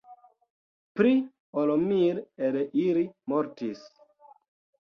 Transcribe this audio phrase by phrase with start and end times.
[0.99, 1.11] Pli
[1.65, 2.57] ol mil el
[2.87, 3.05] ili
[3.35, 3.85] mortis.